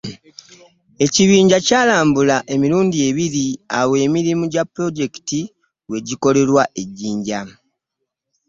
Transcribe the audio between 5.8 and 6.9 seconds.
wegikolerwa e